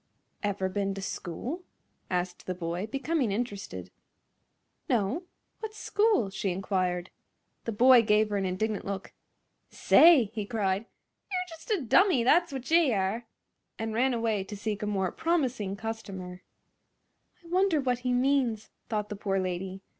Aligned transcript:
"Ever 0.41 0.67
ben 0.67 0.95
to 0.95 1.01
school?" 1.03 1.61
asked 2.09 2.47
the 2.47 2.55
boy, 2.55 2.87
becoming 2.87 3.31
interested. 3.31 3.91
"No; 4.89 5.25
what's 5.59 5.77
school?" 5.77 6.31
she 6.31 6.49
inquired. 6.49 7.11
The 7.65 7.71
boy 7.71 8.01
gave 8.01 8.29
her 8.31 8.37
an 8.37 8.45
indignant 8.47 8.83
look. 8.83 9.13
"Say!" 9.69 10.31
he 10.33 10.43
cried, 10.43 10.87
"ye'r 11.31 11.45
just 11.47 11.69
a 11.69 11.81
dummy, 11.83 12.23
that's 12.23 12.51
wot 12.51 12.71
ye 12.71 12.91
are!" 12.93 13.27
and 13.77 13.93
ran 13.93 14.15
away 14.15 14.43
to 14.45 14.57
seek 14.57 14.81
a 14.81 14.87
more 14.87 15.11
promising 15.11 15.75
customer. 15.75 16.41
"I 17.43 17.47
wonder 17.49 17.79
that 17.79 17.99
he 17.99 18.11
means," 18.11 18.71
thought 18.89 19.09
the 19.09 19.15
poor 19.15 19.37
lady. 19.39 19.83